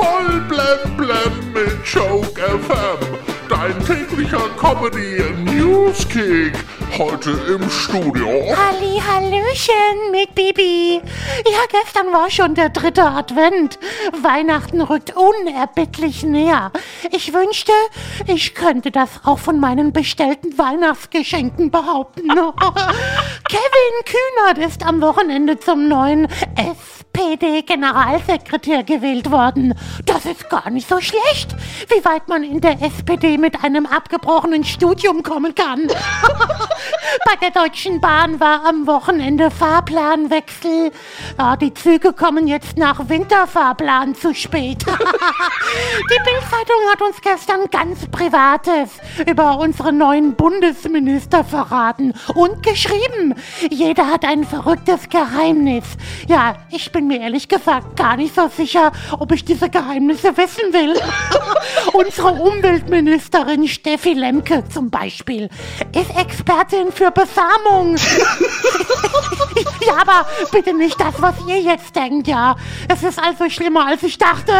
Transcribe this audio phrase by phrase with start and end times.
[0.00, 3.18] Voll blem blem mit Joke FM.
[3.50, 6.54] Dein täglicher Comedy Newskick.
[6.96, 8.26] Heute im Studio.
[8.56, 11.02] Halli, Hallöchen mit Bibi.
[11.44, 13.78] Ja, gestern war schon der dritte Advent.
[14.22, 16.72] Weihnachten rückt unerbittlich näher.
[17.12, 17.72] Ich wünschte,
[18.26, 22.28] ich könnte das auch von meinen bestellten Weihnachtsgeschenken behaupten.
[23.48, 26.26] Kevin Kühnert ist am Wochenende zum neuen
[27.30, 29.74] SPD-Generalsekretär gewählt worden.
[30.04, 31.54] Das ist gar nicht so schlecht,
[31.88, 35.86] wie weit man in der SPD mit einem abgebrochenen Studium kommen kann.
[37.24, 40.92] Bei der Deutschen Bahn war am Wochenende Fahrplanwechsel.
[41.38, 44.84] Ja, die Züge kommen jetzt nach Winterfahrplan zu spät.
[44.86, 48.90] die Bildzeitung hat uns gestern ganz Privates
[49.26, 53.34] über unsere neuen Bundesminister verraten und geschrieben.
[53.70, 55.84] Jeder hat ein verrücktes Geheimnis.
[56.28, 60.72] Ja, ich bin mir ehrlich gesagt gar nicht so sicher, ob ich diese Geheimnisse wissen
[60.72, 60.94] will.
[61.92, 65.48] unsere Umweltministerin Steffi Lemke zum Beispiel
[65.92, 67.96] ist Expertin für Besamung.
[69.86, 72.56] ja, aber bitte nicht das, was ihr jetzt denkt, ja.
[72.88, 74.52] Es ist also schlimmer, als ich dachte.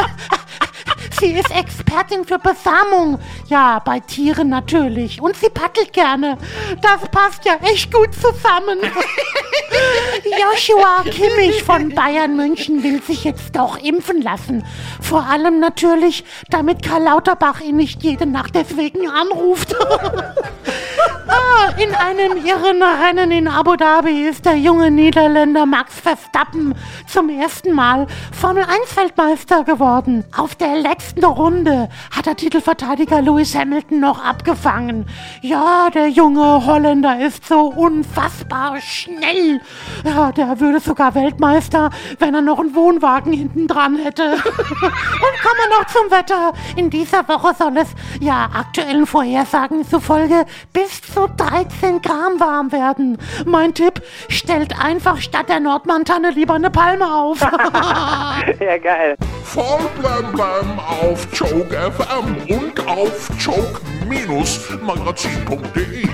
[1.21, 3.19] Sie ist Expertin für Besamung.
[3.49, 5.21] Ja, bei Tieren natürlich.
[5.21, 6.39] Und sie paddelt gerne.
[6.81, 8.79] Das passt ja echt gut zusammen.
[10.25, 14.65] Joshua Kimmich von Bayern München will sich jetzt doch impfen lassen.
[15.01, 19.77] Vor allem natürlich, damit Karl Lauterbach ihn nicht jede Nacht deswegen anruft.
[21.31, 26.75] ah, in einem irren Rennen in Abu Dhabi ist der junge Niederländer Max Verstappen
[27.07, 30.25] zum ersten Mal Formel 1 Weltmeister geworden.
[30.37, 35.07] Auf der letzten Runde hat der Titelverteidiger Lewis Hamilton noch abgefangen.
[35.43, 39.61] Ja, der junge Holländer ist so unfassbar schnell.
[40.05, 44.33] Ja, der würde sogar Weltmeister, wenn er noch einen Wohnwagen hinten dran hätte.
[44.33, 46.53] Und kommen wir noch zum Wetter.
[46.77, 47.89] In dieser Woche soll es,
[48.21, 53.17] ja, aktuellen Vorhersagen zufolge bis zu 13 Gramm warm werden.
[53.45, 57.41] Mein Tipp, stellt einfach statt der Nordmantanne lieber eine Palme auf.
[58.61, 59.17] ja, geil.
[59.45, 66.05] Voll blem blem auf Joke FM und auf joke-magazin.de.